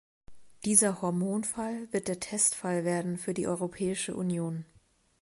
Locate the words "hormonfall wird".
1.03-2.07